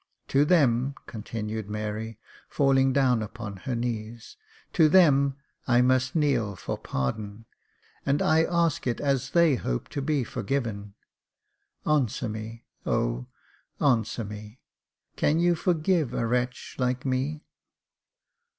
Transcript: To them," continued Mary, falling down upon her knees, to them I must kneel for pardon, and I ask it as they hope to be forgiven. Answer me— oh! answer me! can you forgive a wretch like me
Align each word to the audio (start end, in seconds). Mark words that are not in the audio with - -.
To 0.29 0.45
them," 0.45 0.95
continued 1.05 1.69
Mary, 1.69 2.17
falling 2.49 2.91
down 2.91 3.21
upon 3.21 3.57
her 3.67 3.75
knees, 3.75 4.35
to 4.73 4.89
them 4.89 5.35
I 5.67 5.83
must 5.83 6.15
kneel 6.15 6.55
for 6.55 6.75
pardon, 6.75 7.45
and 8.03 8.19
I 8.19 8.45
ask 8.45 8.87
it 8.87 8.99
as 8.99 9.29
they 9.29 9.53
hope 9.53 9.89
to 9.89 10.01
be 10.01 10.23
forgiven. 10.23 10.95
Answer 11.85 12.29
me— 12.29 12.65
oh! 12.87 13.27
answer 13.79 14.23
me! 14.23 14.59
can 15.17 15.37
you 15.39 15.53
forgive 15.53 16.15
a 16.15 16.25
wretch 16.25 16.77
like 16.79 17.05
me 17.05 17.45